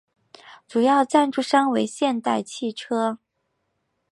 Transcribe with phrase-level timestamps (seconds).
[0.67, 3.19] 主赞助商为现代汽车。